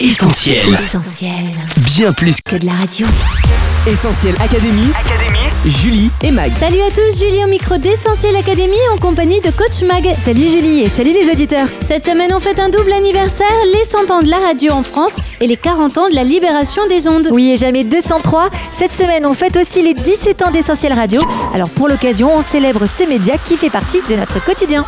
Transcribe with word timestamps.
Essentiel. 0.00 0.58
Essentiel. 0.74 1.32
Bien 1.94 2.12
plus 2.12 2.40
Que 2.44 2.56
de 2.56 2.66
la 2.66 2.72
radio. 2.72 3.06
Essentiel 3.86 4.34
Académie. 4.40 4.90
Julie 5.64 6.10
et 6.20 6.32
Mag. 6.32 6.50
Salut 6.58 6.80
à 6.80 6.90
tous, 6.90 7.20
Julie 7.20 7.44
au 7.44 7.46
micro 7.46 7.76
d'Essentiel 7.76 8.34
Academy 8.34 8.76
en 8.92 8.98
compagnie 8.98 9.40
de 9.40 9.50
Coach 9.52 9.82
Mag. 9.86 10.04
Salut 10.20 10.48
Julie 10.50 10.80
et 10.80 10.88
salut 10.88 11.12
les 11.12 11.30
auditeurs. 11.30 11.68
Cette 11.80 12.04
semaine, 12.04 12.32
on 12.34 12.40
fête 12.40 12.58
un 12.58 12.70
double 12.70 12.92
anniversaire, 12.92 13.46
les 13.72 13.84
100 13.84 14.10
ans 14.10 14.22
de 14.22 14.30
la 14.30 14.38
radio 14.38 14.72
en 14.72 14.82
France 14.82 15.18
et 15.40 15.46
les 15.46 15.56
40 15.56 15.96
ans 15.96 16.10
de 16.10 16.16
la 16.16 16.24
libération 16.24 16.84
des 16.88 17.06
ondes. 17.06 17.28
Oui, 17.30 17.52
et 17.52 17.56
jamais 17.56 17.84
203. 17.84 18.50
Cette 18.72 18.92
semaine, 18.92 19.24
on 19.24 19.32
fête 19.32 19.56
aussi 19.56 19.80
les 19.80 19.94
17 19.94 20.42
ans 20.42 20.50
d'Essentiel 20.50 20.92
Radio. 20.92 21.22
Alors 21.54 21.68
pour 21.68 21.88
l'occasion, 21.88 22.36
on 22.36 22.42
célèbre 22.42 22.84
ce 22.86 23.04
média 23.04 23.36
qui 23.38 23.56
fait 23.56 23.70
partie 23.70 24.00
de 24.10 24.16
notre 24.16 24.44
quotidien. 24.44 24.84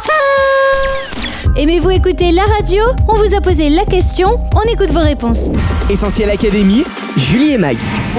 Aimez-vous 1.58 1.90
écouter 1.90 2.32
la 2.32 2.42
radio? 2.42 2.82
On 3.08 3.14
vous 3.14 3.34
a 3.34 3.40
posé 3.40 3.70
la 3.70 3.86
question, 3.86 4.28
on 4.54 4.70
écoute 4.70 4.90
vos 4.90 5.00
réponses. 5.00 5.50
Essentiel 5.88 6.28
Académie. 6.28 6.84
Julie 7.16 7.52
et 7.52 7.56
Mag. 7.56 7.78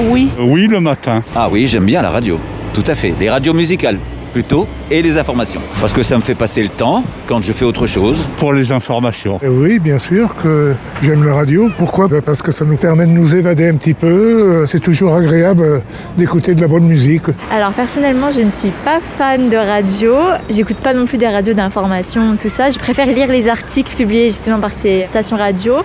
Oui, 0.09 0.31
le 0.67 0.79
matin. 0.79 1.21
Ah 1.35 1.47
oui, 1.47 1.67
j'aime 1.67 1.85
bien 1.85 2.01
la 2.01 2.09
radio. 2.09 2.39
Tout 2.73 2.83
à 2.87 2.95
fait. 2.95 3.13
Les 3.19 3.29
radios 3.29 3.53
musicales, 3.53 3.99
plutôt, 4.27 4.67
et 4.91 5.01
les 5.01 5.17
informations. 5.17 5.61
Parce 5.81 5.93
que 5.93 6.03
ça 6.03 6.15
me 6.15 6.21
fait 6.21 6.35
passer 6.35 6.61
le 6.63 6.69
temps 6.69 7.03
quand 7.27 7.41
je 7.43 7.51
fais 7.53 7.65
autre 7.65 7.87
chose. 7.87 8.27
Pour 8.37 8.53
les 8.53 8.71
informations. 8.71 9.39
Et 9.43 9.47
Oui, 9.47 9.79
bien 9.79 9.99
sûr 9.99 10.35
que 10.35 10.73
j'aime 11.01 11.23
la 11.25 11.33
radio. 11.35 11.69
Pourquoi? 11.77 12.07
Ben 12.07 12.21
Parce 12.21 12.41
que 12.41 12.51
ça 12.51 12.65
nous 12.65 12.77
permet 12.77 13.05
de 13.05 13.11
nous 13.11 13.35
évader 13.35 13.67
un 13.67 13.75
petit 13.75 13.93
peu. 13.93 14.07
Euh, 14.07 14.65
C'est 14.65 14.79
toujours 14.79 15.13
agréable 15.15 15.61
euh, 15.61 15.79
d'écouter 16.17 16.53
de 16.55 16.61
la 16.61 16.67
bonne 16.67 16.85
musique. 16.85 17.23
Alors 17.51 17.71
personnellement, 17.71 18.29
je 18.29 18.41
ne 18.41 18.49
suis 18.49 18.71
pas 18.85 18.99
fan 18.99 19.49
de 19.49 19.57
radio. 19.57 20.13
J'écoute 20.49 20.77
pas 20.77 20.93
non 20.93 21.05
plus 21.05 21.17
des 21.17 21.27
radios 21.27 21.53
d'information, 21.53 22.35
tout 22.37 22.49
ça. 22.49 22.69
Je 22.69 22.77
préfère 22.79 23.07
lire 23.07 23.31
les 23.31 23.47
articles 23.47 23.95
publiés 23.95 24.25
justement 24.25 24.59
par 24.59 24.71
ces 24.71 25.05
stations 25.05 25.37
radio. 25.37 25.75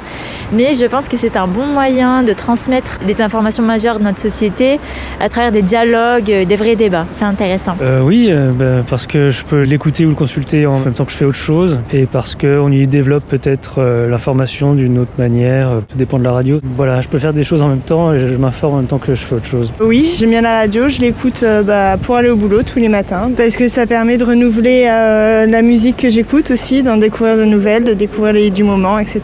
Mais 0.52 0.74
je 0.74 0.84
pense 0.86 1.08
que 1.08 1.16
c'est 1.16 1.36
un 1.36 1.46
bon 1.46 1.66
moyen 1.66 2.22
de 2.22 2.32
transmettre 2.32 2.98
des 3.06 3.20
informations 3.22 3.62
majeures 3.62 3.98
de 3.98 4.04
notre 4.04 4.20
société 4.20 4.80
à 5.20 5.28
travers 5.28 5.52
des 5.52 5.62
dialogues, 5.62 6.30
euh, 6.30 6.44
des 6.44 6.56
vrais 6.56 6.76
débats. 6.76 7.06
C'est 7.12 7.24
intéressant. 7.24 7.76
Euh, 7.82 8.00
oui, 8.00 8.31
euh, 8.32 8.50
bah, 8.52 8.84
parce 8.88 9.06
que 9.06 9.30
je 9.30 9.44
peux 9.44 9.62
l'écouter 9.62 10.06
ou 10.06 10.10
le 10.10 10.14
consulter 10.14 10.66
en 10.66 10.78
même 10.80 10.94
temps 10.94 11.04
que 11.04 11.12
je 11.12 11.16
fais 11.16 11.24
autre 11.24 11.36
chose, 11.36 11.78
et 11.92 12.06
parce 12.06 12.34
qu'on 12.34 12.70
y 12.72 12.86
développe 12.86 13.24
peut-être 13.28 13.76
euh, 13.78 14.08
l'information 14.08 14.74
d'une 14.74 14.98
autre 14.98 15.12
manière, 15.18 15.70
euh, 15.70 15.80
tout 15.88 15.96
dépend 15.96 16.18
de 16.18 16.24
la 16.24 16.32
radio. 16.32 16.60
Voilà, 16.76 17.00
je 17.00 17.08
peux 17.08 17.18
faire 17.18 17.32
des 17.32 17.44
choses 17.44 17.62
en 17.62 17.68
même 17.68 17.80
temps 17.80 18.12
et 18.12 18.18
je 18.18 18.34
m'informe 18.34 18.74
en 18.74 18.76
même 18.78 18.86
temps 18.86 18.98
que 18.98 19.14
je 19.14 19.22
fais 19.24 19.34
autre 19.34 19.46
chose. 19.46 19.72
Oui, 19.80 20.14
j'aime 20.16 20.30
bien 20.30 20.40
la 20.40 20.58
radio, 20.60 20.88
je 20.88 21.00
l'écoute 21.00 21.42
euh, 21.42 21.62
bah, 21.62 21.96
pour 22.00 22.16
aller 22.16 22.30
au 22.30 22.36
boulot 22.36 22.62
tous 22.62 22.78
les 22.78 22.88
matins, 22.88 23.30
parce 23.36 23.56
que 23.56 23.68
ça 23.68 23.86
permet 23.86 24.16
de 24.16 24.24
renouveler 24.24 24.86
euh, 24.88 25.46
la 25.46 25.62
musique 25.62 25.98
que 25.98 26.08
j'écoute 26.08 26.50
aussi, 26.50 26.82
d'en 26.82 26.96
découvrir 26.96 27.36
de 27.36 27.44
nouvelles, 27.44 27.84
de 27.84 27.94
découvrir 27.94 28.32
les 28.32 28.50
du 28.50 28.64
moment, 28.64 28.98
etc. 28.98 29.20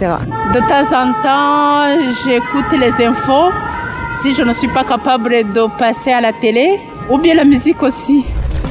De 0.55 0.61
temps 0.61 0.97
en 0.97 1.12
temps, 1.22 1.84
j'écoute 2.25 2.81
les 2.81 3.05
infos 3.05 3.53
si 4.22 4.34
je 4.34 4.43
ne 4.43 4.53
suis 4.53 4.69
pas 4.69 4.84
capable 4.84 5.31
de 5.53 5.78
passer 5.78 6.11
à 6.11 6.20
la 6.20 6.33
télé 6.33 6.67
ou 7.11 7.19
bien 7.19 7.34
la 7.34 7.45
musique 7.45 7.83
aussi. 7.83 8.25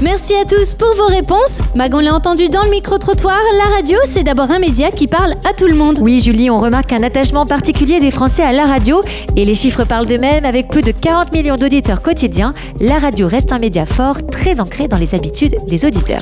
Merci 0.03 0.35
à 0.35 0.45
tous 0.45 0.75
pour 0.75 0.93
vos 0.93 1.07
réponses. 1.07 1.59
Mag, 1.73 1.91
on 1.95 1.99
l'a 1.99 2.13
entendu 2.13 2.49
dans 2.49 2.63
le 2.63 2.69
micro-trottoir, 2.69 3.39
la 3.57 3.75
radio, 3.75 3.97
c'est 4.03 4.21
d'abord 4.21 4.51
un 4.51 4.59
média 4.59 4.91
qui 4.91 5.07
parle 5.07 5.33
à 5.43 5.53
tout 5.53 5.65
le 5.65 5.73
monde. 5.73 5.97
Oui, 6.01 6.21
Julie, 6.21 6.51
on 6.51 6.59
remarque 6.59 6.93
un 6.93 7.01
attachement 7.01 7.47
particulier 7.47 7.99
des 7.99 8.11
Français 8.11 8.43
à 8.43 8.51
la 8.51 8.67
radio 8.67 9.01
et 9.35 9.43
les 9.43 9.55
chiffres 9.55 9.85
parlent 9.85 10.05
d'eux-mêmes. 10.05 10.45
Avec 10.45 10.67
plus 10.67 10.83
de 10.83 10.91
40 10.91 11.33
millions 11.33 11.57
d'auditeurs 11.57 12.03
quotidiens, 12.03 12.53
la 12.79 12.99
radio 12.99 13.27
reste 13.27 13.51
un 13.51 13.57
média 13.57 13.87
fort, 13.87 14.17
très 14.31 14.59
ancré 14.59 14.87
dans 14.87 14.97
les 14.97 15.15
habitudes 15.15 15.57
des 15.67 15.83
auditeurs. 15.83 16.21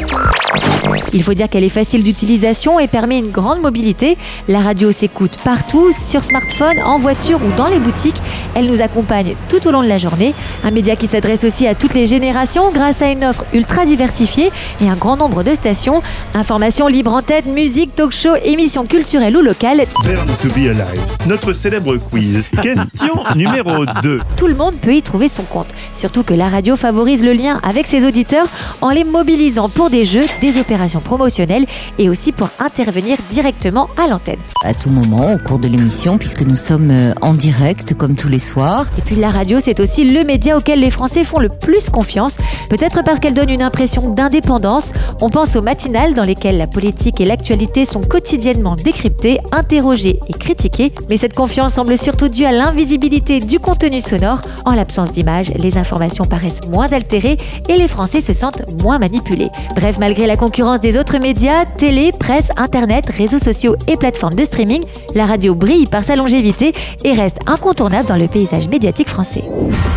Il 1.12 1.22
faut 1.22 1.34
dire 1.34 1.50
qu'elle 1.50 1.66
est 1.66 1.70
facile 1.70 2.06
d'utilisation 2.06 2.80
et 2.80 2.88
permet 2.88 3.20
une 3.20 3.31
grande 3.31 3.59
mobilité. 3.59 4.18
La 4.48 4.59
radio 4.59 4.94
s'écoute 4.94 5.36
partout, 5.44 5.92
sur 5.92 6.23
smartphone, 6.23 6.80
en 6.86 6.98
voiture 6.98 7.42
ou 7.44 7.52
dans 7.58 7.68
les 7.68 7.80
boutiques. 7.80 8.22
Elle 8.56 8.68
nous 8.68 8.81
accompagne 8.81 9.36
tout 9.50 9.68
au 9.68 9.72
long 9.72 9.84
de 9.84 9.90
la 9.90 9.98
journée. 9.98 10.34
Un 10.64 10.72
média 10.72 10.96
qui 10.96 11.08
s'adresse 11.08 11.44
aussi 11.44 11.68
à 11.68 11.76
toutes 11.76 11.94
les 11.94 12.06
générations 12.06 12.72
grâce 12.72 13.02
à 13.02 13.12
une 13.12 13.26
offre 13.26 13.44
ultra 13.53 13.64
diversifiée 13.85 14.52
et 14.81 14.90
un 14.90 14.95
grand 14.95 15.17
nombre 15.17 15.44
de 15.44 15.53
stations. 15.53 16.01
Informations 16.34 16.88
libre 16.88 17.13
en 17.13 17.22
tête, 17.22 17.45
musique, 17.45 17.95
talk 17.95 18.12
show, 18.12 18.35
émissions 18.44 18.85
culturelles 18.85 19.35
ou 19.35 19.41
locales. 19.41 19.85
Burn 20.03 20.25
to 20.41 20.47
be 20.50 20.67
alive. 20.69 21.01
Notre 21.28 21.53
célèbre 21.53 21.97
quiz. 21.97 22.44
Question 22.62 23.16
numéro 23.35 23.85
2. 24.01 24.19
Tout 24.38 24.47
le 24.47 24.56
monde 24.56 24.75
peut 24.75 24.94
y 24.94 25.01
trouver 25.01 25.28
son 25.28 25.44
compte. 25.44 25.69
Surtout 25.94 26.23
que 26.23 26.34
la 26.34 26.50
radio 26.50 26.75
favorise 26.75 27.23
le 27.23 27.34
lien 27.34 27.59
avec 27.63 27.88
ses 27.88 28.06
auditeurs 28.06 28.47
en 28.81 28.91
les 28.91 29.03
mobilisant 29.03 29.69
pour 29.69 29.90
des 29.90 30.06
jeux, 30.06 30.25
des 30.41 30.59
opérations 30.59 31.00
promotionnelles 31.00 31.66
et 31.97 32.09
aussi 32.09 32.31
pour 32.31 32.50
intervenir 32.59 33.17
directement 33.29 33.88
à 33.97 34.07
l'antenne. 34.07 34.40
À 34.63 34.73
tout 34.73 34.90
moment, 34.90 35.34
au 35.34 35.38
cours 35.38 35.59
de 35.59 35.67
l'émission, 35.67 36.17
puisque 36.17 36.41
nous 36.41 36.56
sommes 36.56 36.91
euh, 36.91 37.13
en 37.22 37.34
direct, 37.34 37.94
comme 37.95 38.16
tous 38.16 38.29
les 38.29 38.40
soirs. 38.40 38.85
Et 38.97 39.01
puis 39.01 39.16
la 39.16 39.29
radio, 39.29 39.59
c'est 39.59 39.79
aussi 39.79 40.11
le 40.11 40.23
média 40.23 40.57
auquel 40.57 40.79
les 40.79 40.91
Français 40.91 41.23
font 41.23 41.40
le 41.40 41.50
plus 41.50 41.90
confiance. 41.90 42.38
Peut-être 42.69 43.03
parce 43.03 43.19
qu'elle 43.19 43.34
donne 43.34 43.50
une 43.50 43.54
impression 43.61 44.09
d'indépendance. 44.09 44.93
On 45.21 45.29
pense 45.29 45.55
aux 45.55 45.61
matinales 45.61 46.13
dans 46.13 46.25
lesquelles 46.25 46.57
la 46.57 46.67
politique 46.67 47.21
et 47.21 47.25
l'actualité 47.25 47.85
sont 47.85 48.01
quotidiennement 48.01 48.75
décryptées, 48.75 49.39
interrogées 49.51 50.19
et 50.27 50.33
critiquées. 50.33 50.91
Mais 51.09 51.17
cette 51.17 51.33
confiance 51.33 51.73
semble 51.73 51.97
surtout 51.97 52.27
due 52.27 52.45
à 52.45 52.51
l'invisibilité 52.51 53.39
du 53.39 53.59
contenu 53.59 54.01
sonore. 54.01 54.41
En 54.66 54.73
l'absence 54.73 55.11
d'images, 55.11 55.51
les 55.57 55.77
informations 55.77 56.25
paraissent 56.25 56.61
moins 56.69 56.91
altérées 56.91 57.38
et 57.69 57.77
les 57.77 57.88
Français 57.88 58.21
se 58.21 58.33
sentent 58.33 58.63
moins 58.81 58.99
manipulés. 58.99 59.49
Bref, 59.75 59.97
malgré 59.99 60.25
la 60.27 60.37
concurrence 60.37 60.79
des 60.79 60.97
autres 60.97 61.17
médias, 61.17 61.66
télé, 61.66 62.11
presse, 62.11 62.49
internet, 62.57 63.05
réseaux 63.09 63.39
sociaux 63.39 63.75
et 63.87 63.97
plateformes 63.97 64.35
de 64.35 64.43
streaming, 64.43 64.83
la 65.13 65.25
radio 65.25 65.55
brille 65.55 65.85
par 65.85 66.03
sa 66.03 66.16
longévité 66.16 66.73
et 67.03 67.13
reste 67.13 67.39
incontournable 67.47 68.07
dans 68.07 68.17
le 68.17 68.27
paysage 68.27 68.67
médiatique 68.67 69.09
français. 69.09 69.43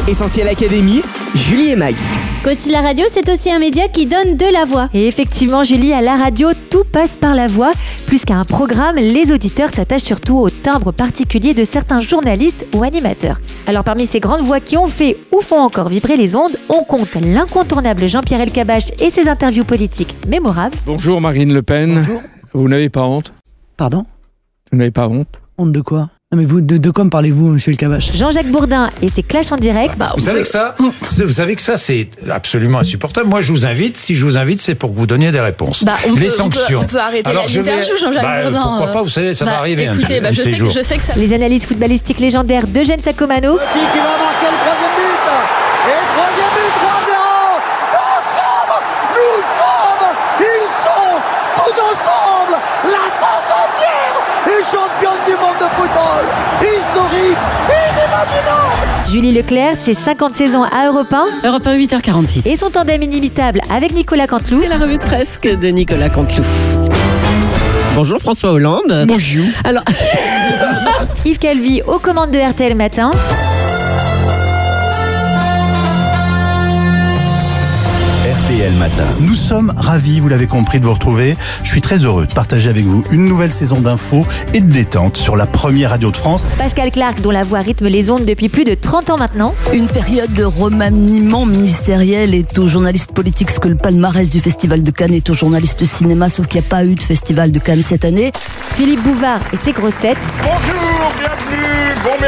Essentiel 0.08 0.48
Académie. 0.48 1.02
Julie 1.34 1.70
et 1.70 1.76
Mag. 1.76 1.94
Coach 2.44 2.70
la 2.70 2.80
radio, 2.80 3.04
c'est 3.08 3.28
aussi 3.28 3.50
un 3.50 3.58
média 3.58 3.88
qui 3.88 4.06
donne 4.06 4.36
de 4.36 4.52
la 4.52 4.64
voix. 4.64 4.88
Et 4.94 5.06
effectivement, 5.06 5.64
Julie, 5.64 5.92
à 5.92 6.00
la 6.00 6.16
radio, 6.16 6.48
tout 6.70 6.84
passe 6.84 7.18
par 7.18 7.34
la 7.34 7.48
voix. 7.48 7.72
Plus 8.06 8.24
qu'à 8.24 8.36
un 8.36 8.44
programme, 8.44 8.96
les 8.96 9.32
auditeurs 9.32 9.70
s'attachent 9.70 10.04
surtout 10.04 10.36
au 10.38 10.48
timbre 10.48 10.92
particulier 10.92 11.52
de 11.52 11.64
certains 11.64 11.98
journalistes 11.98 12.64
ou 12.74 12.84
animateurs. 12.84 13.40
Alors 13.66 13.82
parmi 13.84 14.06
ces 14.06 14.20
grandes 14.20 14.42
voix 14.42 14.60
qui 14.60 14.76
ont 14.76 14.86
fait 14.86 15.18
ou 15.32 15.40
font 15.40 15.58
encore 15.60 15.88
vibrer 15.88 16.16
les 16.16 16.36
ondes, 16.36 16.56
on 16.68 16.84
compte 16.84 17.16
l'incontournable 17.16 18.08
Jean-Pierre 18.08 18.40
Elkabbach 18.40 18.92
et 19.00 19.10
ses 19.10 19.28
interviews 19.28 19.64
politiques 19.64 20.16
mémorables. 20.28 20.78
Bonjour 20.86 21.20
Marine 21.20 21.52
Le 21.52 21.62
Pen. 21.62 22.06
Vous 22.54 22.68
n'avez 22.68 22.88
pas 22.88 23.02
honte? 23.02 23.32
Pardon? 23.76 24.06
Vous 24.70 24.78
n'avez 24.78 24.92
pas 24.92 25.08
honte? 25.08 25.28
Honte 25.58 25.72
de 25.72 25.80
quoi? 25.80 26.08
Non 26.30 26.36
mais 26.36 26.44
vous, 26.44 26.60
de, 26.60 26.76
de 26.76 26.90
quoi 26.90 27.04
me 27.04 27.08
parlez-vous, 27.08 27.46
monsieur 27.54 27.70
le 27.70 27.78
Cabache 27.78 28.12
Jean-Jacques 28.14 28.50
Bourdin 28.50 28.90
et 29.00 29.08
ses 29.08 29.22
clashs 29.22 29.50
en 29.50 29.56
direct. 29.56 29.94
Vous 30.18 30.24
savez 30.24 30.42
que 30.42 30.46
ça, 30.48 30.74
c'est- 31.08 31.24
vous 31.24 31.32
savez 31.32 31.56
que 31.56 31.62
ça, 31.62 31.78
c'est 31.78 32.10
absolument 32.30 32.80
insupportable. 32.80 33.26
Moi, 33.30 33.40
je 33.40 33.50
vous 33.50 33.64
invite. 33.64 33.96
Si 33.96 34.14
je 34.14 34.26
vous 34.26 34.36
invite, 34.36 34.60
c'est 34.60 34.74
pour 34.74 34.92
que 34.92 34.98
vous 34.98 35.06
donniez 35.06 35.32
des 35.32 35.40
réponses. 35.40 35.84
Bah, 35.84 35.94
on 36.06 36.12
les 36.16 36.26
peut- 36.26 36.34
on 36.42 36.50
peut- 36.50 36.58
sanctions. 36.58 36.80
on 36.80 36.86
peut 36.86 36.98
arrêter 36.98 37.30
Alors, 37.30 37.44
la 37.44 37.48
je 37.48 37.60
vais- 37.60 37.82
Jean-Jacques 37.82 38.22
bah, 38.22 38.42
Bourdin, 38.42 38.60
Pourquoi 38.62 38.88
euh. 38.88 38.92
pas 38.92 39.02
Vous 39.04 39.08
savez, 39.08 39.34
ça 39.34 39.46
Bah, 39.46 39.52
va 39.52 39.56
arriver 39.60 39.86
un, 39.88 39.94
écoutez, 39.98 40.20
bah, 40.20 40.28
un 40.28 40.32
je 40.32 40.36
de 40.36 40.42
ces 40.44 40.52
sais 40.52 40.58
que- 40.58 40.70
je 40.70 40.82
sais 40.82 40.96
que 40.98 41.02
ça- 41.14 41.14
Les 41.18 41.32
analyses 41.32 41.64
footballistiques 41.64 42.20
légendaires 42.20 42.66
d'Eugène 42.66 43.00
Sacomano. 43.00 43.54
qui 43.54 43.78
va 43.78 44.04
marquer 44.04 44.52
le 44.52 44.58
troisième 44.68 44.96
but. 45.00 45.16
Et 45.88 46.00
troisième 46.12 46.52
but, 46.52 46.72
3-0. 46.76 47.16
Nous 47.96 48.20
sommes, 48.36 48.76
nous 49.16 49.40
sommes, 49.56 50.04
ils 50.44 50.68
sont 50.84 51.16
tous 51.56 51.76
ensemble. 51.88 52.54
La 52.84 53.04
France 53.16 53.48
entière 53.48 54.16
est 54.57 54.57
championne 54.70 55.24
du 55.24 55.32
monde 55.32 55.56
de 55.60 55.68
football. 55.76 56.24
Historique, 56.60 57.38
inimaginable. 57.68 59.10
Julie 59.10 59.32
Leclerc, 59.32 59.76
ses 59.76 59.94
50 59.94 60.34
saisons 60.34 60.62
à 60.64 60.86
Europe 60.88 61.12
1. 61.12 61.48
Europe 61.48 61.66
1, 61.66 61.76
8h46. 61.78 62.48
Et 62.48 62.56
son 62.56 62.70
tandem 62.70 63.02
inimitable 63.02 63.60
avec 63.70 63.94
Nicolas 63.94 64.26
Canteloup. 64.26 64.60
C'est 64.60 64.68
la 64.68 64.76
revue 64.76 64.98
de 64.98 65.04
presse 65.04 65.38
que 65.38 65.54
de 65.54 65.68
Nicolas 65.68 66.10
Canteloup. 66.10 66.44
Bonjour 67.94 68.18
François 68.18 68.52
Hollande. 68.52 69.06
Bonjour. 69.08 69.46
Alors, 69.64 69.82
Yves 71.24 71.38
Calvi 71.38 71.82
aux 71.82 71.98
commandes 71.98 72.30
de 72.30 72.38
RTL 72.38 72.74
Matin. 72.74 73.10
RTL 78.48 78.72
Matin. 78.76 79.04
Nous 79.20 79.34
sommes 79.34 79.74
ravis, 79.76 80.20
vous 80.20 80.28
l'avez 80.28 80.46
compris, 80.46 80.80
de 80.80 80.86
vous 80.86 80.94
retrouver. 80.94 81.36
Je 81.64 81.70
suis 81.70 81.82
très 81.82 82.06
heureux 82.06 82.26
de 82.26 82.32
partager 82.32 82.70
avec 82.70 82.86
vous 82.86 83.02
une 83.10 83.26
nouvelle 83.26 83.52
saison 83.52 83.78
d'infos 83.78 84.24
et 84.54 84.60
de 84.60 84.66
détente 84.66 85.18
sur 85.18 85.36
la 85.36 85.46
première 85.46 85.90
radio 85.90 86.10
de 86.10 86.16
France. 86.16 86.48
Pascal 86.56 86.90
Clark, 86.90 87.20
dont 87.20 87.30
la 87.30 87.44
voix 87.44 87.60
rythme 87.60 87.88
les 87.88 88.10
ondes 88.10 88.24
depuis 88.24 88.48
plus 88.48 88.64
de 88.64 88.72
30 88.72 89.10
ans 89.10 89.18
maintenant. 89.18 89.54
Une 89.74 89.86
période 89.86 90.32
de 90.32 90.44
remaniement 90.44 91.44
ministériel 91.44 92.34
est 92.34 92.58
aux 92.58 92.66
journalistes 92.66 93.12
politiques 93.12 93.50
ce 93.50 93.60
que 93.60 93.68
le 93.68 93.76
palmarès 93.76 94.30
du 94.30 94.40
Festival 94.40 94.82
de 94.82 94.90
Cannes 94.90 95.12
est 95.14 95.28
aux 95.28 95.34
journalistes 95.34 95.84
cinéma, 95.84 96.30
sauf 96.30 96.46
qu'il 96.46 96.62
n'y 96.62 96.66
a 96.66 96.70
pas 96.70 96.86
eu 96.86 96.94
de 96.94 97.02
Festival 97.02 97.52
de 97.52 97.58
Cannes 97.58 97.82
cette 97.82 98.06
année. 98.06 98.32
Philippe 98.74 99.02
Bouvard 99.02 99.40
et 99.52 99.58
ses 99.58 99.72
grosses 99.72 99.98
têtes. 99.98 100.16
Bonjour, 100.42 101.12
bienvenue, 101.18 101.94
bon. 102.02 102.27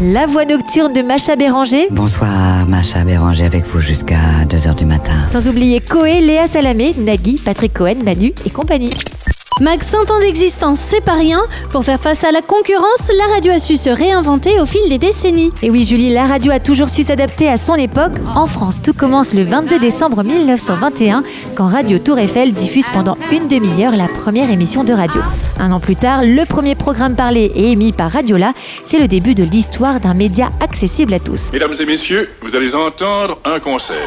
La 0.00 0.26
voix 0.26 0.44
nocturne 0.44 0.92
de 0.92 1.02
Macha 1.02 1.34
Béranger. 1.34 1.88
Bonsoir, 1.90 2.66
Macha 2.68 3.04
Béranger 3.04 3.44
avec 3.44 3.66
vous 3.66 3.80
jusqu'à 3.80 4.44
2h 4.48 4.76
du 4.76 4.86
matin. 4.86 5.26
Sans 5.26 5.48
oublier 5.48 5.80
Coé, 5.80 6.20
Léa 6.20 6.46
Salamé, 6.46 6.94
Nagui, 6.96 7.40
Patrick 7.44 7.74
Cohen, 7.74 7.96
Manu 8.04 8.32
et 8.46 8.50
compagnie. 8.50 8.90
Mag 9.60 9.82
100 9.82 10.10
ans 10.10 10.20
d'existence, 10.20 10.78
c'est 10.80 11.04
pas 11.04 11.12
rien. 11.12 11.38
Pour 11.70 11.84
faire 11.84 12.00
face 12.00 12.24
à 12.24 12.32
la 12.32 12.40
concurrence, 12.40 13.12
la 13.14 13.34
radio 13.34 13.52
a 13.52 13.58
su 13.58 13.76
se 13.76 13.90
réinventer 13.90 14.58
au 14.58 14.64
fil 14.64 14.80
des 14.88 14.96
décennies. 14.96 15.50
Et 15.62 15.68
oui, 15.68 15.84
Julie, 15.84 16.08
la 16.08 16.26
radio 16.26 16.50
a 16.50 16.60
toujours 16.60 16.88
su 16.88 17.02
s'adapter 17.02 17.46
à 17.46 17.58
son 17.58 17.74
époque. 17.74 18.12
En 18.34 18.46
France, 18.46 18.80
tout 18.80 18.94
commence 18.94 19.34
le 19.34 19.42
22 19.42 19.78
décembre 19.78 20.22
1921, 20.24 21.24
quand 21.56 21.66
Radio 21.66 21.98
Tour 21.98 22.18
Eiffel 22.18 22.52
diffuse 22.52 22.86
pendant 22.90 23.18
une 23.30 23.48
demi-heure 23.48 23.96
la 23.96 24.08
première 24.08 24.50
émission 24.50 24.82
de 24.82 24.94
radio. 24.94 25.20
Un 25.58 25.72
an 25.72 25.80
plus 25.80 25.96
tard, 25.96 26.22
le 26.24 26.46
premier 26.46 26.74
programme 26.74 27.14
parlé 27.14 27.52
et 27.54 27.72
émis 27.72 27.92
par 27.92 28.10
Radiola, 28.10 28.54
c'est 28.86 28.98
le 28.98 29.08
début 29.08 29.34
de 29.34 29.44
l'histoire 29.44 30.00
d'un 30.00 30.14
média 30.14 30.48
accessible 30.60 31.12
à 31.12 31.20
tous. 31.20 31.52
Mesdames 31.52 31.74
et 31.78 31.84
messieurs, 31.84 32.30
vous 32.40 32.56
allez 32.56 32.74
entendre 32.74 33.38
un 33.44 33.60
concert. 33.60 33.98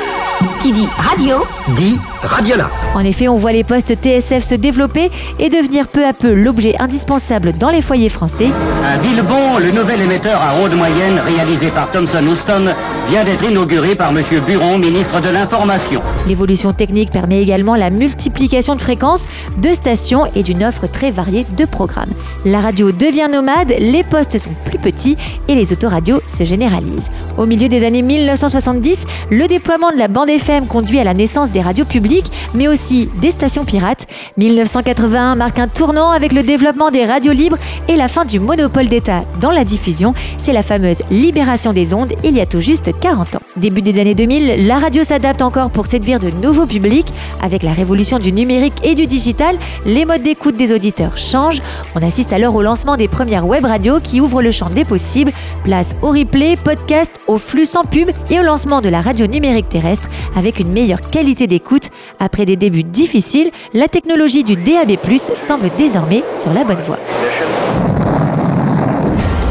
Qui 0.63 0.71
dit 0.71 0.87
radio 0.97 1.43
Dit 1.75 1.99
Radiola. 2.21 2.69
En 2.95 3.01
effet, 3.01 3.27
on 3.27 3.35
voit 3.35 3.51
les 3.51 3.65
postes 3.65 3.95
TSF 4.01 4.41
se 4.41 4.55
développer 4.55 5.11
et 5.37 5.49
devenir 5.49 5.89
peu 5.89 6.05
à 6.05 6.13
peu 6.13 6.33
l'objet 6.33 6.75
indispensable 6.79 7.51
dans 7.51 7.69
les 7.69 7.81
foyers 7.81 8.07
français. 8.07 8.47
À 8.81 8.97
Villebon, 8.97 9.57
le 9.57 9.71
nouvel 9.71 9.99
émetteur 9.99 10.41
à 10.41 10.61
haute 10.61 10.73
moyenne 10.73 11.19
réalisé 11.19 11.69
par 11.71 11.91
Thomson 11.91 12.25
Houston 12.25 12.73
vient 13.09 13.25
d'être 13.25 13.43
inauguré 13.43 13.97
par 13.97 14.11
M. 14.11 14.23
Buron, 14.45 14.77
ministre 14.77 15.19
de 15.19 15.27
l'Information. 15.27 16.01
L'évolution 16.27 16.71
technique 16.71 17.11
permet 17.11 17.41
également 17.41 17.75
la 17.75 17.89
multiplication 17.89 18.75
de 18.75 18.81
fréquences, 18.81 19.27
de 19.61 19.69
stations 19.73 20.27
et 20.33 20.43
d'une 20.43 20.63
offre 20.63 20.87
très 20.87 21.11
variée 21.11 21.45
de 21.57 21.65
programmes. 21.65 22.13
La 22.45 22.61
radio 22.61 22.93
devient 22.93 23.27
nomade, 23.29 23.73
les 23.79 24.03
postes 24.03 24.37
sont 24.37 24.53
plus 24.63 24.79
petits 24.79 25.17
et 25.49 25.55
les 25.55 25.73
autoradios 25.73 26.21
se 26.25 26.45
généralisent. 26.45 27.11
Au 27.37 27.45
milieu 27.45 27.67
des 27.67 27.83
années 27.83 28.01
1970, 28.01 29.05
le 29.29 29.47
déploiement 29.47 29.91
de 29.91 29.97
la 29.97 30.07
bande 30.07 30.29
FM 30.29 30.52
conduit 30.61 30.99
à 30.99 31.03
la 31.03 31.13
naissance 31.13 31.51
des 31.51 31.61
radios 31.61 31.85
publiques, 31.85 32.31
mais 32.53 32.67
aussi 32.67 33.09
des 33.21 33.31
stations 33.31 33.65
pirates. 33.65 34.07
1981 34.37 35.35
marque 35.35 35.59
un 35.59 35.67
tournant 35.67 36.11
avec 36.11 36.33
le 36.33 36.43
développement 36.43 36.91
des 36.91 37.05
radios 37.05 37.33
libres 37.33 37.57
et 37.87 37.95
la 37.95 38.07
fin 38.07 38.25
du 38.25 38.39
monopole 38.39 38.87
d'État 38.87 39.23
dans 39.39 39.51
la 39.51 39.65
diffusion. 39.65 40.13
C'est 40.37 40.53
la 40.53 40.63
fameuse 40.63 41.01
libération 41.11 41.73
des 41.73 41.93
ondes 41.93 42.13
il 42.23 42.35
y 42.35 42.41
a 42.41 42.45
tout 42.45 42.61
juste 42.61 42.91
40 42.99 43.35
ans. 43.35 43.41
Début 43.55 43.81
des 43.81 43.99
années 43.99 44.15
2000, 44.15 44.65
la 44.65 44.79
radio 44.79 45.03
s'adapte 45.03 45.41
encore 45.41 45.69
pour 45.69 45.85
séduire 45.85 46.19
de 46.19 46.29
nouveaux 46.41 46.65
publics. 46.65 47.07
Avec 47.41 47.61
la 47.63 47.73
révolution 47.73 48.19
du 48.19 48.31
numérique 48.31 48.73
et 48.83 48.95
du 48.95 49.05
digital, 49.05 49.57
les 49.85 50.05
modes 50.05 50.23
d'écoute 50.23 50.55
des 50.55 50.73
auditeurs 50.73 51.17
changent. 51.17 51.61
On 51.95 52.05
assiste 52.05 52.33
alors 52.33 52.55
au 52.55 52.61
lancement 52.61 52.97
des 52.97 53.07
premières 53.07 53.47
web 53.47 53.65
radios 53.65 53.99
qui 53.99 54.21
ouvrent 54.21 54.41
le 54.41 54.51
champ 54.51 54.69
des 54.69 54.85
possibles. 54.85 55.31
Place 55.63 55.95
au 56.01 56.09
replay, 56.09 56.55
podcast, 56.55 57.19
au 57.27 57.37
flux 57.37 57.65
sans 57.65 57.83
pub 57.83 58.09
et 58.29 58.39
au 58.39 58.43
lancement 58.43 58.81
de 58.81 58.89
la 58.89 59.01
radio 59.01 59.27
numérique 59.27 59.69
terrestre 59.69 60.09
une 60.51 60.71
meilleure 60.71 61.01
qualité 61.01 61.47
d'écoute. 61.47 61.89
Après 62.19 62.45
des 62.45 62.55
débuts 62.55 62.83
difficiles, 62.83 63.51
la 63.73 63.87
technologie 63.87 64.43
du 64.43 64.55
DAB+ 64.55 64.97
semble 65.35 65.69
désormais 65.77 66.23
sur 66.39 66.53
la 66.53 66.63
bonne 66.63 66.81
voie. 66.81 66.99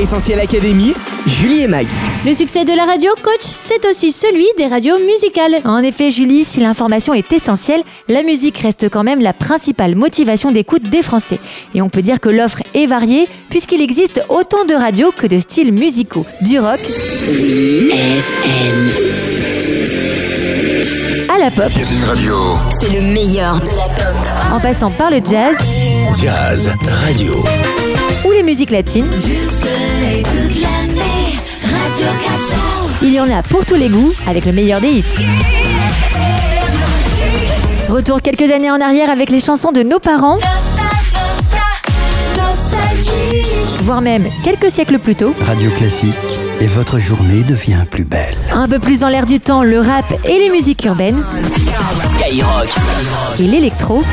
Essentiel 0.01 0.41
Académie, 0.41 0.95
Julie 1.27 1.61
et 1.61 1.69
Mag. 1.69 1.87
Le 2.27 2.33
succès 2.33 2.65
de 2.65 2.73
la 2.73 2.85
radio, 2.85 3.13
coach, 3.23 3.43
c'est 3.43 3.87
aussi 3.87 4.11
celui 4.11 4.47
des 4.59 4.67
radios 4.67 4.99
musicales. 4.99 5.61
En 5.65 5.79
effet, 5.79 6.11
Julie, 6.11 6.43
si 6.43 6.59
l'information 6.59 7.15
est 7.15 7.33
essentielle, 7.33 7.83
la 8.09 8.25
musique 8.25 8.59
reste 8.59 8.89
quand 8.89 9.05
même 9.05 9.21
la 9.21 9.33
principale 9.33 9.95
motivation 9.95 10.51
d'écoute 10.51 10.83
des 10.83 11.03
Français. 11.03 11.39
Et 11.75 11.83
on 11.83 11.89
peut 11.89 12.03
dire 12.03 12.19
que 12.19 12.31
l'offre 12.31 12.63
est 12.75 12.87
variée, 12.87 13.29
puisqu'il 13.49 13.81
existe 13.81 14.23
autant 14.29 14.65
de 14.65 14.75
radios 14.75 15.13
que 15.13 15.29
de 15.29 15.39
styles 15.39 15.73
musicaux. 15.73 16.27
Du 16.41 16.59
rock. 16.59 16.81
La 21.43 21.51
pop. 21.51 21.73
Radio. 22.07 22.37
C'est 22.71 22.93
le 22.93 23.01
meilleur 23.01 23.59
de 23.61 23.67
la 23.67 23.89
pop. 23.97 24.15
En 24.53 24.61
passant 24.61 24.91
par 24.91 25.11
le 25.11 25.17
jazz. 25.17 25.57
Jazz 26.21 26.71
Radio. 26.87 27.43
Ou 28.25 28.31
les 28.31 28.45
musiques 28.45 28.71
latines. 28.71 29.11
Il 33.03 33.13
y 33.13 33.19
en 33.19 33.29
a 33.29 33.43
pour 33.43 33.65
tous 33.65 33.75
les 33.75 33.89
goûts, 33.89 34.13
avec 34.29 34.45
le 34.45 34.53
meilleur 34.53 34.81
des 34.81 34.91
hits. 34.91 35.05
Retour 37.89 38.23
quelques 38.23 38.53
années 38.53 38.71
en 38.71 38.81
arrière 38.81 39.11
avec 39.11 39.29
les 39.31 39.41
chansons 39.41 39.73
de 39.73 39.83
nos 39.83 39.99
parents. 39.99 40.39
Voire 43.81 44.01
même 44.01 44.29
quelques 44.45 44.71
siècles 44.71 45.01
plus 45.01 45.17
tôt. 45.17 45.35
Radio 45.45 45.73
classique, 45.73 46.39
et 46.63 46.67
votre 46.67 47.01
journée 47.01 47.43
devient 47.43 47.85
plus 47.91 48.05
belle. 48.05 48.37
Un 48.53 48.69
peu 48.69 48.79
plus 48.79 49.01
dans 49.01 49.09
l'air 49.09 49.27
du 49.27 49.41
temps, 49.41 49.65
le 49.65 49.81
rap 49.81 50.05
et 50.25 50.39
les 50.39 50.49
musiques 50.49 50.85
urbaines. 50.85 51.21
Skyrock. 52.15 52.69
Et 53.41 53.49
l'électro. 53.49 54.05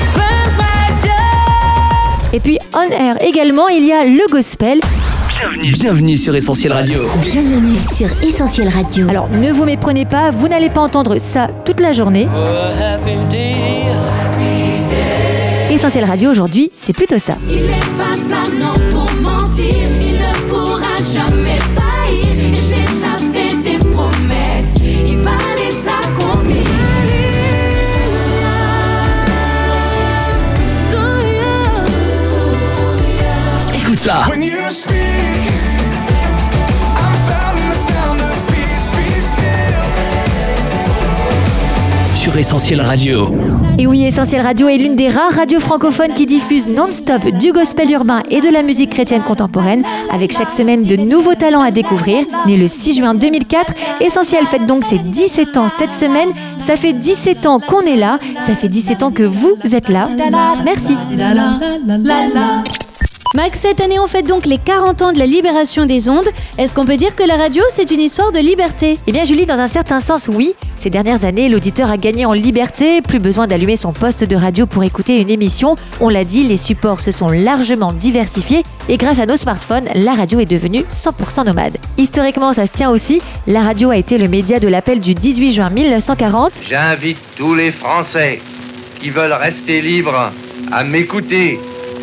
Et 2.33 2.39
puis 2.39 2.57
on 2.73 2.89
air 2.91 3.21
également, 3.21 3.67
il 3.67 3.85
y 3.85 3.91
a 3.91 4.03
le 4.03 4.27
gospel. 4.31 4.79
Bienvenue 5.73 6.17
sur 6.17 6.35
Essentiel 6.35 6.73
Radio. 6.73 7.01
Bienvenue 7.21 7.77
sur 7.95 8.07
Essentiel 8.23 8.69
Radio. 8.69 9.07
Alors 9.09 9.29
ne 9.29 9.51
vous 9.51 9.65
méprenez 9.65 10.05
pas, 10.05 10.31
vous 10.31 10.47
n'allez 10.47 10.71
pas 10.71 10.81
entendre 10.81 11.19
ça 11.19 11.49
toute 11.65 11.79
la 11.79 11.91
journée. 11.91 12.27
Essentiel 15.69 16.05
Radio 16.05 16.31
aujourd'hui, 16.31 16.71
c'est 16.73 16.93
plutôt 16.93 17.19
ça. 17.19 17.35
Il 17.47 17.57
est 17.57 17.95
pas 17.95 18.17
ça 18.17 18.41
non 18.55 18.73
pour 18.91 19.21
mentir, 19.21 19.67
il 20.01 20.13
ne 20.13 20.49
pourra 20.49 20.95
jamais 21.13 21.38
Sur 42.15 42.37
Essentiel 42.37 42.79
Radio. 42.79 43.27
Et 43.77 43.87
oui, 43.87 44.05
Essentiel 44.05 44.41
Radio 44.41 44.69
est 44.69 44.77
l'une 44.77 44.95
des 44.95 45.09
rares 45.09 45.33
radios 45.33 45.59
francophones 45.59 46.13
qui 46.13 46.25
diffuse 46.25 46.69
non-stop 46.69 47.27
du 47.39 47.51
gospel 47.51 47.91
urbain 47.91 48.23
et 48.29 48.39
de 48.39 48.47
la 48.47 48.63
musique 48.63 48.91
chrétienne 48.91 49.21
contemporaine, 49.21 49.83
avec 50.09 50.31
chaque 50.31 50.51
semaine 50.51 50.83
de 50.83 50.95
nouveaux 50.95 51.35
talents 51.35 51.61
à 51.61 51.71
découvrir. 51.71 52.25
Né 52.47 52.55
le 52.55 52.67
6 52.67 52.99
juin 52.99 53.15
2004, 53.15 53.73
Essentiel 53.99 54.45
fête 54.45 54.65
donc 54.65 54.85
ses 54.85 54.99
17 54.99 55.57
ans 55.57 55.67
cette 55.67 55.91
semaine. 55.91 56.29
Ça 56.57 56.77
fait 56.77 56.93
17 56.93 57.45
ans 57.47 57.59
qu'on 57.59 57.81
est 57.81 57.97
là, 57.97 58.17
ça 58.39 58.55
fait 58.55 58.69
17 58.69 59.03
ans 59.03 59.11
que 59.11 59.23
vous 59.23 59.57
êtes 59.73 59.89
là. 59.89 60.07
Merci. 60.63 60.95
Max, 63.41 63.61
cette 63.61 63.79
année 63.79 64.01
on 64.01 64.07
fête 64.07 64.27
donc 64.27 64.45
les 64.45 64.57
40 64.57 65.01
ans 65.01 65.11
de 65.13 65.17
la 65.17 65.25
libération 65.25 65.85
des 65.85 66.09
ondes. 66.09 66.27
Est-ce 66.57 66.73
qu'on 66.73 66.83
peut 66.83 66.97
dire 66.97 67.15
que 67.15 67.23
la 67.23 67.37
radio 67.37 67.63
c'est 67.69 67.89
une 67.89 68.01
histoire 68.01 68.33
de 68.33 68.39
liberté? 68.39 68.97
Eh 69.07 69.13
bien 69.13 69.23
Julie, 69.23 69.45
dans 69.45 69.61
un 69.61 69.67
certain 69.67 70.01
sens, 70.01 70.27
oui. 70.27 70.55
Ces 70.75 70.89
dernières 70.89 71.23
années, 71.23 71.47
l'auditeur 71.47 71.89
a 71.89 71.95
gagné 71.95 72.25
en 72.25 72.33
liberté, 72.33 73.01
plus 73.01 73.19
besoin 73.19 73.47
d'allumer 73.47 73.77
son 73.77 73.93
poste 73.93 74.25
de 74.25 74.35
radio 74.35 74.65
pour 74.65 74.83
écouter 74.83 75.21
une 75.21 75.29
émission. 75.29 75.77
On 76.01 76.09
l'a 76.09 76.25
dit, 76.25 76.43
les 76.43 76.57
supports 76.57 76.99
se 76.99 77.11
sont 77.11 77.29
largement 77.29 77.93
diversifiés 77.93 78.65
et 78.89 78.97
grâce 78.97 79.19
à 79.19 79.25
nos 79.25 79.37
smartphones, 79.37 79.87
la 79.95 80.15
radio 80.15 80.41
est 80.41 80.45
devenue 80.45 80.83
100% 80.89 81.45
nomade. 81.45 81.77
Historiquement, 81.97 82.51
ça 82.51 82.67
se 82.67 82.73
tient 82.73 82.89
aussi, 82.89 83.21
la 83.47 83.61
radio 83.61 83.89
a 83.89 83.95
été 83.95 84.17
le 84.17 84.27
média 84.27 84.59
de 84.59 84.67
l'appel 84.67 84.99
du 84.99 85.13
18 85.13 85.53
juin 85.53 85.69
1940. 85.69 86.63
J'invite 86.69 87.19
tous 87.37 87.55
les 87.55 87.71
Français 87.71 88.41
qui 88.99 89.09
veulent 89.09 89.31
rester 89.31 89.81
libres 89.81 90.29
à 90.73 90.83
m'écouter 90.83 91.57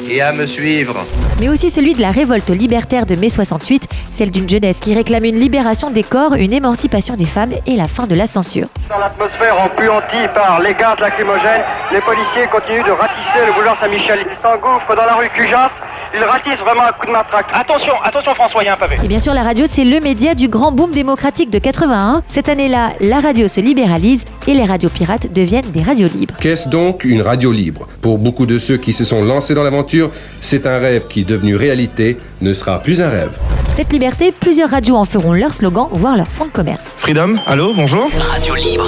et 0.08 0.22
à 0.22 0.32
me 0.32 0.46
suivre. 0.46 1.04
Mais 1.40 1.48
aussi 1.48 1.70
celui 1.70 1.94
de 1.94 2.00
la 2.00 2.10
révolte 2.10 2.50
libertaire 2.50 3.06
de 3.06 3.14
mai 3.14 3.28
68, 3.28 3.88
celle 4.10 4.30
d'une 4.30 4.48
jeunesse 4.48 4.80
qui 4.80 4.94
réclame 4.94 5.24
une 5.24 5.38
libération 5.38 5.90
des 5.90 6.02
corps, 6.02 6.34
une 6.34 6.52
émancipation 6.52 7.14
des 7.14 7.24
femmes 7.24 7.52
et 7.66 7.76
la 7.76 7.88
fin 7.88 8.06
de 8.06 8.14
la 8.14 8.26
censure. 8.26 8.68
Dans 8.88 8.98
l'atmosphère 8.98 9.58
empuantie 9.60 10.28
par 10.34 10.60
les 10.60 10.74
gaz 10.74 10.98
lacrymogènes, 10.98 11.62
les 11.92 12.00
policiers 12.00 12.46
continuent 12.50 12.86
de 12.86 12.92
ratisser 12.92 13.46
le 13.46 13.52
boulevard 13.52 13.78
Saint-Michel. 13.80 14.20
Ils 14.24 14.42
s'engouffrent 14.42 14.96
dans 14.96 15.04
la 15.04 15.14
rue 15.14 15.28
Cujas. 15.30 15.70
Ils 16.18 16.24
ratissent 16.24 16.64
vraiment 16.64 16.86
un 16.88 16.92
coup 16.92 17.04
de 17.04 17.12
matraque. 17.12 17.44
Attention, 17.52 17.92
attention 18.02 18.34
François, 18.34 18.62
il 18.62 18.66
y 18.66 18.68
a 18.70 18.72
un 18.72 18.76
pavé. 18.78 18.96
Et 19.04 19.06
bien 19.06 19.20
sûr, 19.20 19.34
la 19.34 19.42
radio, 19.42 19.66
c'est 19.66 19.84
le 19.84 20.00
média 20.00 20.34
du 20.34 20.48
grand 20.48 20.72
boom 20.72 20.90
démocratique 20.90 21.50
de 21.50 21.58
81. 21.58 22.22
Cette 22.26 22.48
année-là, 22.48 22.92
la 23.00 23.20
radio 23.20 23.48
se 23.48 23.60
libéralise 23.60 24.24
et 24.46 24.54
les 24.54 24.64
radios 24.64 24.88
pirates 24.88 25.30
deviennent 25.30 25.70
des 25.72 25.82
radios 25.82 26.08
libres. 26.08 26.34
Qu'est-ce 26.40 26.70
donc 26.70 27.04
une 27.04 27.20
radio 27.20 27.52
libre? 27.52 27.86
Pour 28.00 28.16
beaucoup 28.16 28.46
de 28.46 28.58
ceux 28.58 28.78
qui 28.78 28.94
se 28.94 29.04
sont 29.04 29.22
lancés 29.22 29.54
dans 29.54 29.62
l'aventure, 29.62 30.10
c'est 30.40 30.66
un 30.66 30.78
rêve 30.78 31.02
qui, 31.10 31.26
devenu 31.26 31.54
réalité, 31.54 32.16
ne 32.40 32.54
sera 32.54 32.80
plus 32.80 33.02
un 33.02 33.10
rêve. 33.10 33.32
Cette 33.66 33.92
liberté, 33.92 34.32
plusieurs 34.32 34.70
radios 34.70 34.96
en 34.96 35.04
feront 35.04 35.34
leur 35.34 35.52
slogan, 35.52 35.88
voire 35.90 36.16
leur 36.16 36.28
fonds 36.28 36.46
de 36.46 36.50
commerce. 36.50 36.96
Freedom, 36.98 37.36
allô, 37.46 37.74
bonjour 37.74 38.08
Radio 38.30 38.54
libre. 38.54 38.86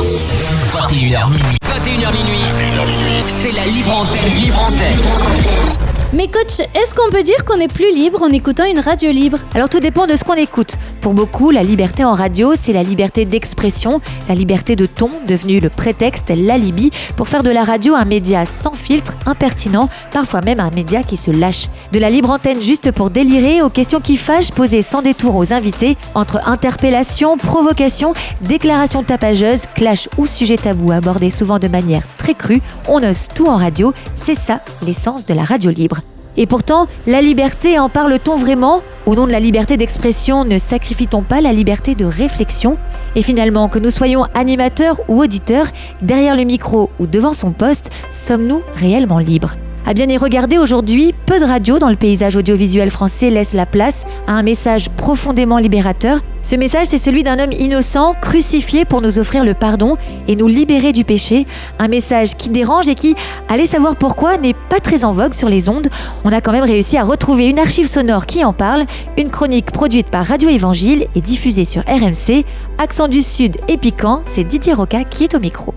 21h 0.73 1.29
minuit. 1.31 1.59
21h 1.63 2.11
minuit. 2.11 3.23
C'est 3.27 3.55
la 3.55 3.67
libre 3.67 3.99
antenne. 3.99 4.33
Libre 4.35 4.63
antenne. 4.63 5.98
Mais 6.15 6.27
coach, 6.27 6.61
est-ce 6.75 6.95
qu'on 6.95 7.11
peut 7.11 7.23
dire 7.23 7.45
qu'on 7.45 7.61
est 7.61 7.71
plus 7.71 7.95
libre 7.95 8.23
en 8.23 8.29
écoutant 8.29 8.65
une 8.65 8.81
radio 8.81 9.13
libre? 9.13 9.39
Alors 9.55 9.69
tout 9.69 9.79
dépend 9.79 10.07
de 10.07 10.17
ce 10.17 10.25
qu'on 10.25 10.33
écoute. 10.33 10.77
Pour 11.03 11.13
beaucoup, 11.13 11.51
la 11.51 11.63
liberté 11.63 12.03
en 12.03 12.15
radio, 12.15 12.55
c'est 12.57 12.73
la 12.73 12.83
liberté 12.83 13.27
d'expression, 13.27 14.01
la 14.27 14.35
liberté 14.35 14.75
de 14.75 14.87
ton, 14.87 15.11
devenue 15.27 15.61
le 15.61 15.69
prétexte, 15.69 16.33
l'alibi, 16.35 16.93
pour 17.19 17.29
faire 17.29 17.43
de 17.43 17.51
la 17.51 17.63
radio 17.63 17.95
un 17.95 18.07
média 18.07 18.47
sans 18.47 18.73
filtre, 18.73 19.13
impertinent, 19.27 19.91
parfois 20.11 20.41
même 20.41 20.61
un 20.61 20.71
média 20.71 21.03
qui 21.03 21.19
se 21.19 21.31
lâche. 21.31 21.69
De 21.93 21.99
la 21.99 22.09
libre 22.09 22.31
antenne 22.31 22.63
juste 22.63 22.91
pour 22.91 23.11
délirer, 23.11 23.61
aux 23.61 23.69
questions 23.69 24.01
qui 24.01 24.17
fâchent 24.17 24.53
posées 24.53 24.81
sans 24.81 25.03
détour 25.03 25.37
aux 25.37 25.53
invités, 25.53 25.99
entre 26.15 26.41
interpellation, 26.49 27.37
provocation, 27.37 28.15
déclaration 28.41 29.03
tapageuse, 29.03 29.67
clash 29.75 30.09
ou 30.17 30.25
sujet 30.25 30.57
tabou 30.57 30.91
abordé 30.91 31.29
souvent 31.29 31.59
de 31.59 31.69
manière 31.69 32.03
très 32.17 32.35
crue, 32.35 32.63
on 32.89 33.03
ose 33.03 33.29
tout 33.35 33.47
en 33.47 33.57
radio, 33.57 33.93
c'est 34.17 34.35
ça 34.35 34.61
l'essence 34.83 35.27
de 35.27 35.35
la 35.35 35.45
radio 35.45 35.71
libre. 35.71 35.98
Et 36.41 36.47
pourtant, 36.47 36.87
la 37.09 37.21
liberté, 37.21 37.81
en 37.81 37.89
parle-t-on 37.89 38.37
vraiment 38.37 38.81
Au 39.07 39.17
nom 39.17 39.27
de 39.27 39.33
la 39.33 39.41
liberté 39.41 39.77
d'expression, 39.77 40.45
ne 40.45 40.57
sacrifie-t-on 40.57 41.25
pas 41.25 41.41
la 41.41 41.53
liberté 41.53 41.97
de 41.97 42.05
réflexion 42.05 42.79
Et 43.17 43.23
finalement, 43.23 43.69
que 43.69 43.81
nous 43.81 43.91
soyons 43.91 44.25
animateurs 44.35 45.01
ou 45.09 45.21
auditeurs, 45.21 45.67
derrière 46.01 46.37
le 46.37 46.45
micro 46.45 46.91
ou 47.01 47.09
devant 47.09 47.33
son 47.33 47.51
poste, 47.51 47.91
sommes-nous 48.13 48.63
réellement 48.75 49.19
libres 49.19 49.57
à 49.87 49.95
bien 49.95 50.07
y 50.11 50.19
regarder 50.19 50.59
aujourd'hui, 50.59 51.15
peu 51.25 51.39
de 51.39 51.47
radios 51.47 51.79
dans 51.79 51.89
le 51.89 51.97
paysage 51.97 52.37
audiovisuel 52.37 52.91
français 52.91 53.31
laissent 53.31 53.55
la 53.55 53.65
place 53.65 54.05
à 54.27 54.33
un 54.33 54.43
message 54.43 54.91
profondément 54.91 55.57
libérateur. 55.57 56.21
Ce 56.49 56.57
message, 56.57 56.87
c'est 56.87 56.97
celui 56.97 57.23
d'un 57.25 57.39
homme 57.39 57.53
innocent, 57.53 58.15
crucifié 58.23 58.87
pour 58.87 59.03
nous 59.03 59.19
offrir 59.19 59.45
le 59.45 59.53
pardon 59.53 59.99
et 60.29 60.35
nous 60.35 60.49
libérer 60.49 60.93
du 60.93 61.05
péché. 61.05 61.47
Un 61.79 61.89
message 61.89 62.37
qui 62.39 62.49
dérange 62.49 62.89
et 62.89 62.95
qui, 62.95 63.15
allez 63.51 63.67
savoir 63.67 63.97
pourquoi, 63.97 64.39
n'est 64.39 64.55
pas 64.55 64.81
très 64.81 65.05
en 65.05 65.13
vogue 65.13 65.35
sur 65.35 65.51
les 65.51 65.69
ondes. 65.69 65.89
On 66.25 66.33
a 66.33 66.41
quand 66.41 66.53
même 66.53 66.65
réussi 66.65 66.97
à 66.97 67.05
retrouver 67.05 67.51
une 67.51 67.59
archive 67.59 67.87
sonore 67.87 68.25
qui 68.25 68.47
en 68.47 68.55
parle, 68.55 68.87
une 69.19 69.29
chronique 69.29 69.73
produite 69.73 70.09
par 70.09 70.25
Radio 70.25 70.49
Évangile 70.49 71.07
et 71.15 71.21
diffusée 71.21 71.67
sur 71.67 71.83
RMC. 71.83 72.47
Accent 72.79 73.09
du 73.09 73.21
Sud 73.21 73.59
et 73.69 73.77
piquant, 73.77 74.23
c'est 74.25 74.45
Didier 74.45 74.73
Roca 74.73 75.05
qui 75.05 75.25
est 75.25 75.35
au 75.35 75.41
micro. 75.41 75.75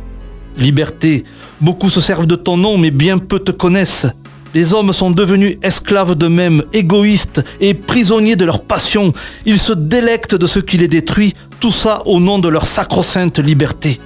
Liberté. 0.56 1.26
Beaucoup 1.60 1.90
se 1.90 2.00
servent 2.00 2.28
de 2.28 2.36
ton 2.36 2.56
nom, 2.56 2.78
mais 2.78 2.92
bien 2.92 3.18
peu 3.18 3.40
te 3.40 3.52
connaissent. 3.52 4.08
Les 4.54 4.74
hommes 4.74 4.92
sont 4.92 5.12
devenus 5.12 5.58
esclaves 5.62 6.16
d'eux-mêmes, 6.16 6.64
égoïstes 6.74 7.44
et 7.62 7.74
prisonniers 7.74 8.36
de 8.36 8.46
leur 8.46 8.62
passion. 8.62 9.14
Ils 9.46 9.60
se 9.60 9.72
délectent 9.72 10.36
de 10.36 10.48
ce 10.48 10.60
qui 10.60 10.78
les 10.78 10.90
détruit, 10.90 11.34
tout 11.60 11.72
ça 11.72 12.04
au 12.06 12.20
nom 12.20 12.38
de 12.38 12.50
leur 12.50 12.66
sacro-sainte 12.66 13.40
liberté. 13.40 14.00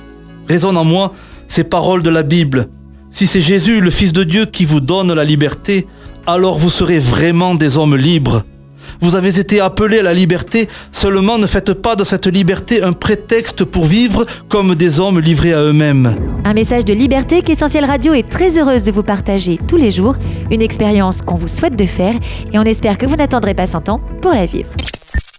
Résonne 0.48 0.78
en 0.78 0.86
moi 0.86 1.14
ces 1.48 1.64
paroles 1.64 2.04
de 2.04 2.10
la 2.10 2.24
Bible. 2.24 2.68
Si 3.10 3.26
c'est 3.28 3.42
Jésus, 3.42 3.82
le 3.82 3.90
Fils 3.90 4.14
de 4.14 4.24
Dieu, 4.24 4.46
qui 4.46 4.66
vous 4.66 4.82
donne 4.82 5.14
la 5.14 5.24
liberté, 5.24 5.88
alors 6.28 6.58
vous 6.58 6.70
serez 6.70 7.00
vraiment 7.00 7.56
des 7.56 7.78
hommes 7.78 7.96
libres. 7.96 8.44
Vous 9.02 9.16
avez 9.16 9.40
été 9.40 9.60
appelés 9.60 10.00
à 10.00 10.04
la 10.04 10.14
liberté, 10.14 10.68
seulement 10.92 11.38
ne 11.38 11.48
faites 11.48 11.74
pas 11.74 11.96
de 11.96 12.04
cette 12.04 12.28
liberté 12.28 12.82
un 12.82 12.94
prétexte 12.94 13.64
pour 13.64 13.86
vivre 13.86 14.26
comme 14.50 14.76
des 14.76 15.00
hommes 15.00 15.20
livrés 15.20 15.54
à 15.54 15.62
eux-mêmes. 15.62 16.16
Un 16.44 16.54
message 16.54 16.86
de 16.86 16.94
liberté 16.94 17.42
qu'Essentiel 17.42 17.86
Radio 17.86 18.14
est 18.14 18.30
très 18.30 18.58
heureuse 18.58 18.84
de 18.84 18.92
vous 18.92 19.04
partager 19.04 19.58
tous 19.68 19.78
les 19.78 19.92
jours, 19.92 20.16
une 20.52 20.62
expérience 20.62 21.22
qu'on 21.22 21.36
vous 21.36 21.48
souhaite 21.48 21.76
de 21.76 21.86
faire 21.86 22.16
et 22.54 22.60
on 22.60 22.64
espère 22.64 22.98
que 22.98 23.06
vous 23.06 23.16
n'attendrez 23.16 23.54
pas 23.54 23.68
100 23.68 23.90
ans 23.90 24.02
pour 24.22 24.32
la 24.32 24.46
vivre. 24.46 24.70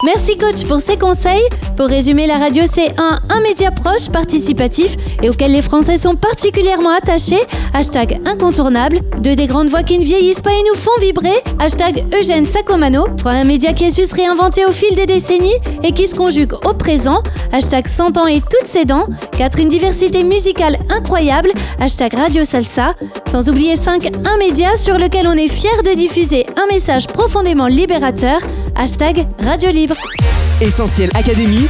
Merci 0.04 0.36
coach 0.36 0.64
pour 0.68 0.78
ces 0.78 0.98
conseils. 0.98 1.40
Pour 1.74 1.86
résumer, 1.86 2.26
la 2.26 2.36
radio 2.36 2.64
c'est 2.70 2.90
un, 3.00 3.18
un 3.30 3.40
média 3.40 3.70
proche, 3.70 4.10
participatif 4.10 4.94
et 5.22 5.30
auquel 5.30 5.52
les 5.52 5.62
Français 5.62 5.96
sont 5.96 6.16
particulièrement 6.16 6.90
attachés. 6.90 7.40
Hashtag 7.72 8.20
incontournable. 8.26 9.00
Deux 9.20 9.34
des 9.34 9.46
grandes 9.46 9.68
voix 9.68 9.82
qui 9.82 9.98
ne 9.98 10.04
vieillissent 10.04 10.42
pas 10.42 10.52
et 10.52 10.62
nous 10.68 10.78
font 10.78 10.90
vibrer. 11.00 11.32
Hashtag 11.58 12.04
Eugène 12.14 12.44
Sacomano. 12.44 13.06
Trois, 13.16 13.32
un 13.32 13.44
média 13.44 13.72
qui 13.72 13.86
a 13.86 13.90
su 13.90 14.04
se 14.04 14.14
réinventer 14.14 14.66
au 14.66 14.70
fil 14.70 14.94
des 14.94 15.06
décennies 15.06 15.56
et 15.82 15.92
qui 15.92 16.06
se 16.06 16.14
conjugue 16.14 16.52
au 16.52 16.74
présent. 16.74 17.22
Hashtag 17.52 17.88
100 17.88 18.18
ans 18.18 18.26
et 18.26 18.40
toutes 18.40 18.68
ses 18.68 18.84
dents. 18.84 19.06
Quatre, 19.38 19.60
une 19.60 19.70
diversité 19.70 20.24
musicale 20.24 20.76
incroyable. 20.90 21.50
Hashtag 21.80 22.12
Radio 22.14 22.44
Salsa. 22.44 22.92
Sans 23.24 23.48
oublier 23.48 23.76
5, 23.76 24.10
un 24.26 24.36
média 24.36 24.76
sur 24.76 24.98
lequel 24.98 25.26
on 25.26 25.32
est 25.32 25.48
fier 25.48 25.82
de 25.82 25.94
diffuser 25.94 26.44
un 26.56 26.66
message 26.66 27.06
profondément 27.06 27.66
libérateur. 27.66 28.38
Hashtag 28.78 29.26
Radio 29.40 29.70
Libre. 29.70 29.96
Essentiel 30.60 31.10
Académie, 31.14 31.66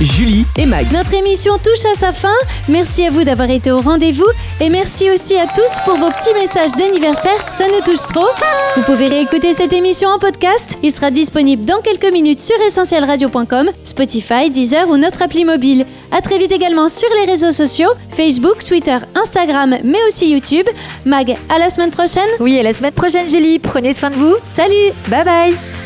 Julie 0.00 0.46
et 0.56 0.64
Mag. 0.64 0.86
Notre 0.90 1.12
émission 1.14 1.58
touche 1.58 1.84
à 1.92 1.98
sa 1.98 2.12
fin. 2.12 2.32
Merci 2.68 3.04
à 3.04 3.10
vous 3.10 3.24
d'avoir 3.24 3.50
été 3.50 3.70
au 3.70 3.80
rendez-vous 3.80 4.26
et 4.60 4.70
merci 4.70 5.10
aussi 5.10 5.36
à 5.36 5.46
tous 5.46 5.80
pour 5.84 5.96
vos 5.96 6.08
petits 6.10 6.32
messages 6.34 6.72
d'anniversaire. 6.76 7.44
Ça 7.56 7.64
nous 7.68 7.80
touche 7.84 8.06
trop. 8.06 8.26
Vous 8.76 8.82
pouvez 8.82 9.08
réécouter 9.08 9.52
cette 9.52 9.72
émission 9.74 10.08
en 10.08 10.18
podcast. 10.18 10.78
Il 10.82 10.92
sera 10.92 11.10
disponible 11.10 11.64
dans 11.64 11.80
quelques 11.82 12.10
minutes 12.10 12.40
sur 12.40 12.58
essentielradio.com, 12.66 13.68
Spotify, 13.84 14.50
Deezer 14.50 14.88
ou 14.88 14.96
notre 14.96 15.22
appli 15.22 15.44
mobile. 15.44 15.84
À 16.10 16.22
très 16.22 16.38
vite 16.38 16.52
également 16.52 16.88
sur 16.88 17.08
les 17.20 17.30
réseaux 17.30 17.52
sociaux 17.52 17.90
Facebook, 18.10 18.64
Twitter, 18.64 18.96
Instagram, 19.14 19.76
mais 19.84 19.98
aussi 20.08 20.30
YouTube. 20.30 20.66
Mag, 21.04 21.34
à 21.50 21.58
la 21.58 21.68
semaine 21.68 21.90
prochaine. 21.90 22.28
Oui, 22.40 22.58
à 22.58 22.62
la 22.62 22.72
semaine 22.72 22.92
prochaine, 22.92 23.28
Julie. 23.28 23.58
Prenez 23.58 23.92
soin 23.92 24.10
de 24.10 24.16
vous. 24.16 24.34
Salut. 24.46 24.92
Bye 25.08 25.24
bye. 25.24 25.85